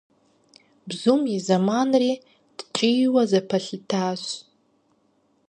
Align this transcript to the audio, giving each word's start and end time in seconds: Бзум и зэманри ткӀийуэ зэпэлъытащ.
Бзум 0.87 1.21
и 1.35 1.37
зэманри 1.45 2.13
ткӀийуэ 2.57 3.23
зэпэлъытащ. 3.29 4.21